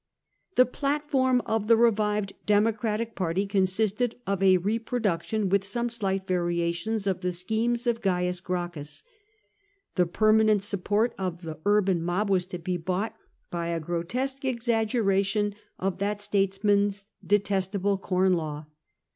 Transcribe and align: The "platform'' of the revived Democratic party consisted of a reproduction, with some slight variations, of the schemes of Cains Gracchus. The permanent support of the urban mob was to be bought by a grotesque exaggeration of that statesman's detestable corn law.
The 0.55 0.65
"platform'' 0.65 1.43
of 1.45 1.67
the 1.67 1.77
revived 1.77 2.33
Democratic 2.47 3.13
party 3.13 3.45
consisted 3.45 4.15
of 4.25 4.41
a 4.41 4.57
reproduction, 4.57 5.47
with 5.47 5.63
some 5.63 5.89
slight 5.91 6.25
variations, 6.25 7.05
of 7.05 7.21
the 7.21 7.31
schemes 7.31 7.85
of 7.85 8.01
Cains 8.01 8.41
Gracchus. 8.41 9.03
The 9.93 10.07
permanent 10.07 10.63
support 10.63 11.13
of 11.19 11.43
the 11.43 11.59
urban 11.67 12.01
mob 12.01 12.31
was 12.31 12.47
to 12.47 12.57
be 12.57 12.77
bought 12.77 13.13
by 13.51 13.67
a 13.67 13.79
grotesque 13.79 14.43
exaggeration 14.43 15.53
of 15.77 15.99
that 15.99 16.19
statesman's 16.19 17.05
detestable 17.23 17.99
corn 17.99 18.33
law. 18.33 18.65